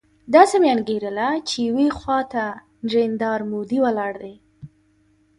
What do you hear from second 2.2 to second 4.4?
ته نریندرا مودي ولاړ دی.